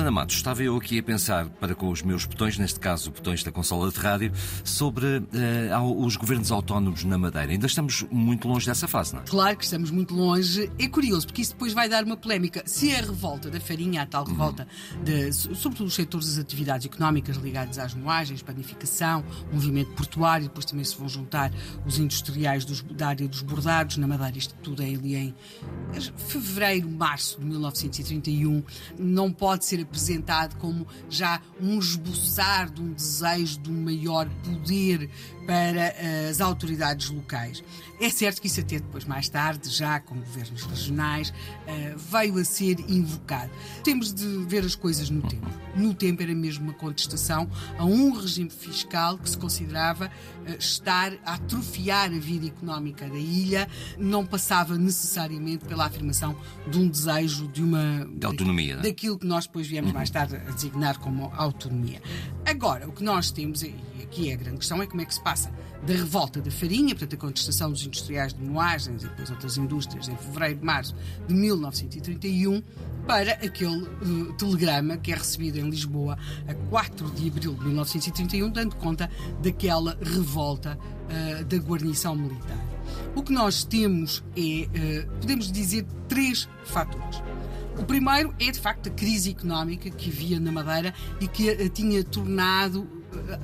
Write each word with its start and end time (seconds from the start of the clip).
Helena 0.00 0.10
Matos, 0.12 0.36
estava 0.36 0.62
eu 0.62 0.76
aqui 0.76 0.98
a 0.98 1.02
pensar 1.02 1.46
para 1.60 1.74
com 1.74 1.90
os 1.90 2.00
meus 2.00 2.24
botões, 2.24 2.56
neste 2.56 2.80
caso 2.80 3.10
botões 3.10 3.44
da 3.44 3.52
consola 3.52 3.90
de 3.90 3.98
rádio, 3.98 4.32
sobre 4.64 5.18
uh, 5.18 6.04
os 6.04 6.16
governos 6.16 6.50
autónomos 6.50 7.04
na 7.04 7.18
Madeira. 7.18 7.52
Ainda 7.52 7.66
estamos 7.66 8.06
muito 8.10 8.48
longe 8.48 8.64
dessa 8.64 8.88
fase, 8.88 9.12
não 9.14 9.20
é? 9.20 9.24
Claro 9.26 9.58
que 9.58 9.64
estamos 9.64 9.90
muito 9.90 10.14
longe. 10.14 10.72
É 10.78 10.88
curioso, 10.88 11.26
porque 11.26 11.42
isso 11.42 11.52
depois 11.52 11.74
vai 11.74 11.86
dar 11.86 12.02
uma 12.02 12.16
polémica. 12.16 12.62
Se 12.64 12.94
a 12.94 13.00
revolta 13.02 13.50
da 13.50 13.60
farinha, 13.60 14.00
a 14.00 14.06
tal 14.06 14.24
revolta, 14.24 14.66
uhum. 14.96 15.04
de, 15.04 15.32
sobretudo 15.34 15.88
os 15.88 15.94
setores 15.94 16.28
das 16.28 16.38
atividades 16.38 16.86
económicas 16.86 17.36
ligadas 17.36 17.78
às 17.78 17.92
moagens, 17.92 18.40
panificação, 18.40 19.22
movimento 19.52 19.90
portuário, 19.92 20.46
depois 20.46 20.64
também 20.64 20.84
se 20.84 20.96
vão 20.96 21.10
juntar 21.10 21.52
os 21.84 21.98
industriais 21.98 22.64
dos, 22.64 22.80
da 22.80 23.08
área 23.08 23.28
dos 23.28 23.42
bordados, 23.42 23.98
na 23.98 24.06
Madeira 24.06 24.38
isto 24.38 24.54
tudo 24.62 24.82
é 24.82 24.86
ali 24.86 25.14
em 25.14 25.34
fevereiro, 26.16 26.88
março 26.88 27.38
de 27.38 27.44
1931, 27.44 28.62
não 28.98 29.30
pode 29.30 29.66
ser 29.66 29.89
apresentado 29.90 30.56
como 30.56 30.86
já 31.08 31.40
um 31.60 31.78
esboçar 31.78 32.70
de 32.70 32.80
um 32.80 32.92
desejo 32.92 33.58
de 33.58 33.70
um 33.70 33.84
maior 33.84 34.28
poder 34.44 35.10
para 35.46 35.80
eh, 35.80 36.28
as 36.30 36.40
autoridades 36.40 37.10
locais. 37.10 37.62
É 38.00 38.08
certo 38.08 38.40
que 38.40 38.46
isso 38.46 38.60
até 38.60 38.78
depois, 38.78 39.04
mais 39.04 39.28
tarde, 39.28 39.68
já 39.68 40.00
com 40.00 40.14
governos 40.14 40.62
regionais, 40.62 41.34
eh, 41.66 41.94
veio 41.96 42.38
a 42.38 42.44
ser 42.44 42.78
invocado. 42.88 43.50
Temos 43.82 44.14
de 44.14 44.24
ver 44.46 44.64
as 44.64 44.74
coisas 44.74 45.10
no 45.10 45.20
tempo. 45.22 45.50
No 45.74 45.92
tempo 45.92 46.22
era 46.22 46.34
mesmo 46.34 46.64
uma 46.64 46.72
contestação 46.72 47.50
a 47.76 47.84
um 47.84 48.12
regime 48.12 48.48
fiscal 48.48 49.18
que 49.18 49.28
se 49.28 49.36
considerava 49.36 50.10
eh, 50.46 50.56
estar 50.58 51.12
a 51.24 51.34
atrofiar 51.34 52.06
a 52.06 52.18
vida 52.18 52.46
económica 52.46 53.08
da 53.08 53.18
ilha, 53.18 53.68
não 53.98 54.24
passava 54.24 54.78
necessariamente 54.78 55.64
pela 55.64 55.86
afirmação 55.86 56.36
de 56.70 56.78
um 56.78 56.88
desejo 56.88 57.48
de 57.48 57.62
uma. 57.62 58.08
De 58.14 58.24
autonomia. 58.24 58.76
Né? 58.76 58.82
Daquilo 58.82 59.18
que 59.18 59.26
nós 59.26 59.46
depois 59.46 59.66
viemos 59.66 59.79
mais 59.82 60.10
tarde 60.10 60.38
designar 60.54 60.98
como 60.98 61.32
autonomia. 61.34 62.00
Agora, 62.44 62.88
o 62.88 62.92
que 62.92 63.02
nós 63.02 63.30
temos, 63.30 63.62
e 63.62 63.74
aqui 64.02 64.30
é 64.30 64.34
a 64.34 64.36
grande 64.36 64.58
questão, 64.58 64.82
é 64.82 64.86
como 64.86 65.00
é 65.00 65.04
que 65.04 65.14
se 65.14 65.22
passa 65.22 65.50
da 65.82 65.94
revolta 65.94 66.40
da 66.40 66.50
farinha, 66.50 66.94
portanto, 66.94 67.14
a 67.14 67.16
contestação 67.16 67.70
dos 67.70 67.84
industriais 67.84 68.34
de 68.34 68.42
moagens 68.42 69.02
e 69.02 69.08
depois 69.08 69.30
outras 69.30 69.56
indústrias 69.56 70.08
em 70.08 70.16
fevereiro, 70.16 70.60
março 70.62 70.94
de 71.26 71.34
1931, 71.34 72.62
para 73.06 73.32
aquele 73.32 73.82
uh, 73.82 74.32
telegrama 74.34 74.96
que 74.96 75.10
é 75.10 75.16
recebido 75.16 75.58
em 75.58 75.68
Lisboa 75.68 76.18
a 76.46 76.54
4 76.54 77.10
de 77.12 77.28
abril 77.28 77.54
de 77.54 77.64
1931, 77.64 78.50
dando 78.50 78.76
conta 78.76 79.10
daquela 79.42 79.98
revolta 80.02 80.78
uh, 80.78 81.44
da 81.44 81.56
guarnição 81.56 82.14
militar. 82.14 82.58
O 83.14 83.22
que 83.22 83.32
nós 83.32 83.64
temos 83.64 84.22
é, 84.36 85.06
uh, 85.06 85.20
podemos 85.20 85.50
dizer, 85.50 85.86
três 86.08 86.48
fatores. 86.64 87.22
O 87.80 87.84
primeiro 87.84 88.34
é, 88.38 88.50
de 88.50 88.60
facto, 88.60 88.90
a 88.90 88.92
crise 88.92 89.30
económica 89.30 89.88
que 89.88 90.10
havia 90.10 90.38
na 90.38 90.52
Madeira 90.52 90.94
e 91.18 91.26
que 91.26 91.48
a 91.48 91.68
tinha 91.70 92.04
tornado 92.04 92.86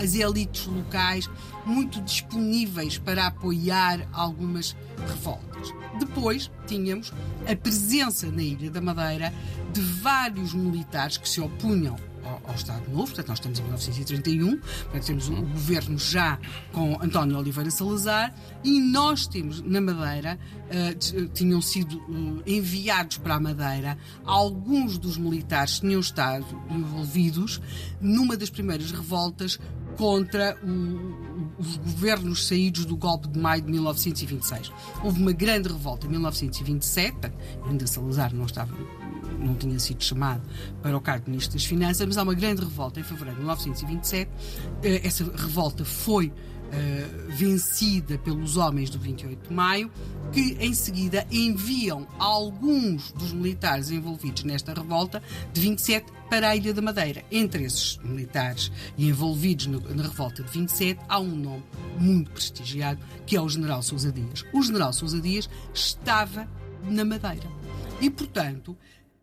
as 0.00 0.14
elites 0.14 0.66
locais 0.66 1.28
muito 1.66 2.00
disponíveis 2.00 2.96
para 2.96 3.26
apoiar 3.26 4.08
algumas 4.12 4.76
revoltas. 5.08 5.74
Depois 5.98 6.48
tínhamos 6.66 7.12
a 7.46 7.56
presença 7.56 8.30
na 8.30 8.42
Ilha 8.42 8.70
da 8.70 8.80
Madeira 8.80 9.34
de 9.72 9.80
vários 9.80 10.54
militares 10.54 11.18
que 11.18 11.28
se 11.28 11.40
opunham 11.40 11.96
ao, 12.24 12.40
ao, 12.48 12.54
Estado 12.54 12.90
Novo, 12.90 13.06
portanto, 13.06 13.28
nós 13.28 13.38
estamos 13.38 13.58
em 13.58 13.62
1931, 13.62 14.58
portanto, 14.58 15.06
temos 15.06 15.28
o, 15.28 15.32
o 15.34 15.42
governo 15.42 15.98
já 15.98 16.38
com 16.72 16.98
António 17.02 17.38
Oliveira 17.38 17.70
Salazar 17.70 18.34
e 18.62 18.80
nós 18.80 19.26
temos 19.26 19.60
na 19.62 19.80
Madeira, 19.80 20.38
uh, 20.66 21.28
tinham 21.28 21.60
sido 21.60 21.98
uh, 21.98 22.42
enviados 22.46 23.18
para 23.18 23.34
a 23.34 23.40
Madeira 23.40 23.98
alguns 24.24 24.98
dos 24.98 25.16
militares 25.16 25.74
que 25.74 25.86
tinham 25.86 26.00
estado 26.00 26.46
envolvidos 26.70 27.60
numa 28.00 28.36
das 28.36 28.50
primeiras 28.50 28.90
revoltas 28.90 29.58
contra 29.96 30.56
o, 30.62 31.60
os 31.60 31.76
governos 31.76 32.46
saídos 32.46 32.84
do 32.84 32.96
golpe 32.96 33.28
de 33.28 33.38
maio 33.38 33.62
de 33.62 33.70
1926. 33.70 34.72
Houve 35.02 35.20
uma 35.20 35.32
grande 35.32 35.68
revolta 35.68 36.06
em 36.06 36.10
1927, 36.10 37.32
ainda 37.66 37.86
Salazar 37.86 38.34
não 38.34 38.46
estava 38.46 38.74
não 39.38 39.54
tinha 39.54 39.78
sido 39.78 40.02
chamado 40.02 40.42
para 40.82 40.96
o 40.96 41.00
cargo 41.00 41.24
de 41.24 41.30
Ministro 41.30 41.54
das 41.54 41.64
Finanças, 41.64 42.06
mas 42.06 42.18
há 42.18 42.22
uma 42.22 42.34
grande 42.34 42.60
revolta 42.60 43.00
em 43.00 43.02
fevereiro 43.02 43.36
de 43.36 43.40
1927. 43.40 44.30
Eh, 44.82 45.00
essa 45.02 45.24
revolta 45.24 45.84
foi 45.84 46.32
Uh, 46.70 47.30
vencida 47.32 48.16
pelos 48.18 48.56
homens 48.56 48.90
do 48.90 48.98
28 48.98 49.48
de 49.48 49.52
maio, 49.52 49.90
que 50.32 50.56
em 50.60 50.72
seguida 50.72 51.26
enviam 51.28 52.06
alguns 52.16 53.10
dos 53.10 53.32
militares 53.32 53.90
envolvidos 53.90 54.44
nesta 54.44 54.72
revolta 54.72 55.20
de 55.52 55.60
27 55.60 56.12
para 56.28 56.50
a 56.50 56.56
Ilha 56.56 56.72
da 56.72 56.80
Madeira. 56.80 57.24
Entre 57.30 57.64
esses 57.64 57.98
militares 57.98 58.70
envolvidos 58.96 59.66
na 59.66 60.02
revolta 60.02 60.44
de 60.44 60.50
27 60.50 61.00
há 61.08 61.18
um 61.18 61.34
nome 61.34 61.64
muito 61.98 62.30
prestigiado 62.30 63.00
que 63.26 63.36
é 63.36 63.40
o 63.40 63.48
General 63.48 63.82
Sousa 63.82 64.12
Dias. 64.12 64.44
O 64.52 64.62
General 64.62 64.92
Sousa 64.92 65.20
Dias 65.20 65.50
estava 65.74 66.48
na 66.84 67.04
Madeira. 67.04 67.48
E, 68.00 68.08
portanto, 68.08 68.76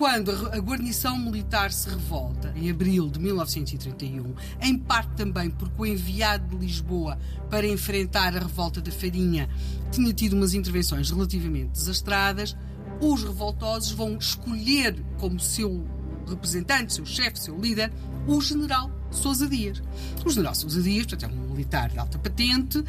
quando 0.00 0.30
a 0.30 0.58
guarnição 0.60 1.18
militar 1.18 1.70
se 1.70 1.86
revolta, 1.86 2.54
em 2.56 2.70
abril 2.70 3.10
de 3.10 3.20
1931, 3.20 4.34
em 4.62 4.78
parte 4.78 5.10
também 5.14 5.50
porque 5.50 5.74
o 5.76 5.84
enviado 5.84 6.56
de 6.56 6.64
Lisboa 6.64 7.18
para 7.50 7.66
enfrentar 7.68 8.34
a 8.34 8.40
revolta 8.40 8.80
da 8.80 8.90
Farinha 8.90 9.46
tinha 9.92 10.10
tido 10.14 10.32
umas 10.32 10.54
intervenções 10.54 11.10
relativamente 11.10 11.72
desastradas, 11.72 12.56
os 12.98 13.22
revoltosos 13.22 13.92
vão 13.92 14.16
escolher 14.16 15.04
como 15.18 15.38
seu 15.38 15.84
representante, 16.26 16.94
seu 16.94 17.04
chefe, 17.04 17.38
seu 17.38 17.60
líder, 17.60 17.92
o 18.26 18.40
general 18.40 18.90
Sousa 19.10 19.48
Dias. 19.48 19.82
O 20.24 20.30
general 20.30 20.54
Sousa 20.54 20.82
Dias, 20.82 21.06
portanto, 21.06 21.32
é 21.32 21.34
um 21.34 21.50
militar 21.50 21.90
de 21.90 21.98
alta 21.98 22.18
patente, 22.18 22.78
uh, 22.78 22.84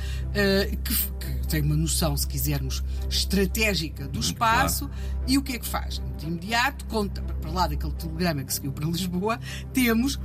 que, 0.83 0.95
que, 0.95 1.41
tem 1.47 1.61
uma 1.61 1.75
noção, 1.75 2.15
se 2.15 2.25
quisermos, 2.25 2.81
estratégica 3.09 4.07
do 4.07 4.21
espaço, 4.21 4.87
claro. 4.87 5.21
e 5.27 5.37
o 5.37 5.41
que 5.41 5.53
é 5.53 5.59
que 5.59 5.67
faz? 5.67 6.01
De 6.17 6.25
imediato, 6.25 6.85
conta, 6.85 7.21
para 7.21 7.51
lá 7.51 7.67
daquele 7.67 7.91
telegrama 7.91 8.43
que 8.43 8.53
seguiu 8.53 8.71
para 8.71 8.85
Lisboa, 8.85 9.37
temos 9.73 10.15
uh, 10.15 10.21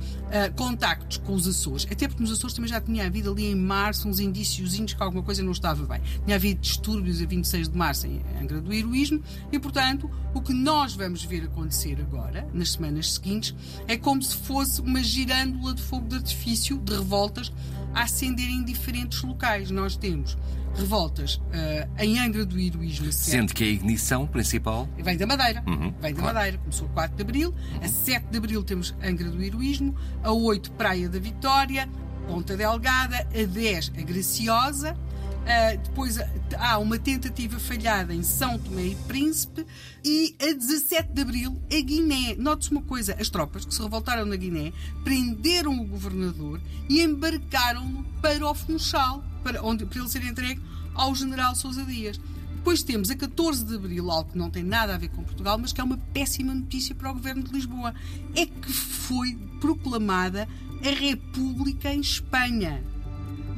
contactos 0.55 1.17
com 1.17 1.33
os 1.33 1.45
Açores, 1.45 1.85
até 1.91 2.07
porque 2.07 2.21
nos 2.21 2.31
Açores 2.31 2.55
também 2.55 2.69
já 2.69 2.79
tinha 2.79 3.05
havido 3.05 3.31
ali 3.31 3.47
em 3.47 3.55
março 3.55 4.07
uns 4.07 4.21
indíciozinhos 4.21 4.93
que 4.93 5.03
alguma 5.03 5.21
coisa 5.21 5.43
não 5.43 5.51
estava 5.51 5.85
bem. 5.85 6.01
Tinha 6.23 6.37
havido 6.37 6.61
distúrbios 6.61 7.21
a 7.21 7.25
26 7.25 7.67
de 7.67 7.77
março 7.77 8.07
em 8.07 8.21
Angra 8.41 8.61
do 8.61 8.71
Heroísmo, 8.71 9.21
e 9.51 9.59
portanto, 9.59 10.09
o 10.33 10.41
que 10.41 10.53
nós 10.53 10.93
vamos 10.95 11.25
ver 11.25 11.43
acontecer 11.43 11.99
agora, 11.99 12.47
nas 12.53 12.71
semanas 12.71 13.13
seguintes, 13.13 13.53
é 13.87 13.97
como 13.97 14.21
se 14.21 14.37
fosse 14.37 14.79
uma 14.79 15.03
girândola 15.03 15.73
de 15.73 15.81
fogo 15.87 16.07
de 16.07 16.15
artifício 16.15 16.77
de 16.77 16.93
revoltas 16.93 17.51
a 17.93 18.03
acender 18.03 18.49
em 18.49 18.63
diferentes 18.63 19.21
locais. 19.23 19.71
Nós 19.71 19.95
temos 19.95 20.37
revoltas 20.75 21.35
uh, 21.35 21.89
em 21.97 22.19
Angra 22.19 22.45
do 22.45 22.59
Heroísmo. 22.59 23.11
Sendo 23.11 23.53
que 23.53 23.63
a 23.63 23.67
ignição 23.67 24.27
principal 24.27 24.87
vem 24.97 25.17
da 25.17 25.25
Madeira. 25.25 25.63
Uhum, 25.65 25.93
vem 25.99 26.13
da 26.13 26.21
claro. 26.21 26.35
Madeira. 26.35 26.57
Começou 26.59 26.87
a 26.87 26.91
4 26.91 27.15
de 27.15 27.23
Abril. 27.23 27.55
A 27.81 27.87
7 27.87 28.27
de 28.29 28.37
Abril 28.37 28.63
temos 28.63 28.93
Angra 29.01 29.29
do 29.29 29.41
Heroísmo. 29.41 29.95
A 30.23 30.31
8, 30.31 30.71
Praia 30.71 31.09
da 31.09 31.19
Vitória. 31.19 31.89
Ponta 32.27 32.57
Delgada. 32.57 33.27
A 33.33 33.45
10, 33.45 33.93
a 33.97 34.01
Graciosa. 34.01 34.97
Uh, 35.47 35.77
depois 35.81 36.17
há 36.57 36.77
uma 36.77 36.99
tentativa 36.99 37.57
falhada 37.57 38.13
em 38.13 38.21
São 38.21 38.59
Tomé 38.59 38.87
e 38.87 38.95
Príncipe 39.07 39.65
e 40.03 40.35
a 40.41 40.51
17 40.51 41.13
de 41.13 41.21
Abril 41.21 41.61
a 41.71 41.81
Guiné. 41.81 42.35
Note-se 42.35 42.69
uma 42.69 42.81
coisa, 42.81 43.15
as 43.17 43.29
tropas 43.29 43.63
que 43.63 43.73
se 43.73 43.81
revoltaram 43.81 44.25
na 44.25 44.35
Guiné 44.35 44.73
prenderam 45.05 45.79
o 45.79 45.85
governador 45.85 46.59
e 46.89 47.01
embarcaram-no 47.01 48.03
para 48.21 48.45
o 48.45 48.53
Funchal, 48.53 49.23
para, 49.41 49.63
onde, 49.63 49.85
para 49.85 49.99
ele 49.99 50.09
ser 50.09 50.25
entregue 50.25 50.61
ao 50.93 51.15
general 51.15 51.55
Sousa 51.55 51.85
Dias. 51.85 52.19
Depois 52.57 52.83
temos 52.83 53.09
a 53.09 53.15
14 53.15 53.63
de 53.63 53.75
Abril, 53.75 54.11
algo 54.11 54.31
que 54.31 54.37
não 54.37 54.49
tem 54.49 54.63
nada 54.63 54.95
a 54.95 54.97
ver 54.97 55.07
com 55.07 55.23
Portugal, 55.23 55.57
mas 55.57 55.71
que 55.71 55.79
é 55.79 55.83
uma 55.85 55.97
péssima 56.13 56.53
notícia 56.53 56.93
para 56.93 57.09
o 57.09 57.13
governo 57.13 57.43
de 57.43 57.53
Lisboa. 57.53 57.95
É 58.35 58.45
que 58.45 58.73
foi 58.73 59.37
proclamada 59.61 60.45
a 60.85 60.89
República 60.89 61.93
em 61.93 62.01
Espanha. 62.01 62.83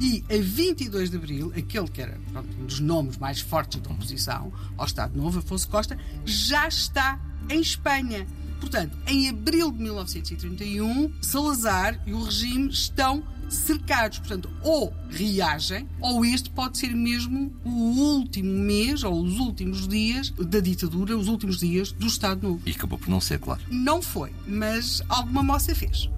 E 0.00 0.24
a 0.30 0.40
22 0.40 1.10
de 1.10 1.16
Abril, 1.16 1.52
aquele 1.54 1.88
que 1.88 2.00
era 2.00 2.18
pronto, 2.32 2.48
um 2.58 2.64
dos 2.64 2.80
nomes 2.80 3.18
mais 3.18 3.40
fortes 3.40 3.80
da 3.82 3.90
oposição 3.90 4.50
ao 4.78 4.86
Estado 4.86 5.14
Novo, 5.14 5.40
Afonso 5.40 5.68
Costa, 5.68 5.98
já 6.24 6.66
está 6.66 7.20
em 7.50 7.60
Espanha. 7.60 8.26
Portanto, 8.60 8.96
em 9.06 9.28
abril 9.28 9.70
de 9.70 9.82
1931, 9.82 11.12
Salazar 11.20 12.00
e 12.06 12.14
o 12.14 12.22
regime 12.22 12.70
estão 12.70 13.22
cercados. 13.50 14.18
Portanto, 14.18 14.48
ou 14.62 14.94
reagem, 15.10 15.86
ou 16.00 16.24
este 16.24 16.48
pode 16.48 16.78
ser 16.78 16.94
mesmo 16.94 17.52
o 17.64 17.70
último 17.70 18.50
mês 18.50 19.02
ou 19.02 19.22
os 19.22 19.38
últimos 19.38 19.86
dias 19.86 20.30
da 20.30 20.60
ditadura, 20.60 21.16
os 21.16 21.28
últimos 21.28 21.58
dias 21.58 21.92
do 21.92 22.06
Estado 22.06 22.46
Novo. 22.46 22.62
E 22.64 22.70
acabou 22.70 22.98
por 22.98 23.08
não 23.08 23.20
ser, 23.20 23.38
claro. 23.38 23.60
Não 23.70 24.00
foi, 24.00 24.32
mas 24.46 25.02
alguma 25.08 25.42
moça 25.42 25.74
fez. 25.74 26.08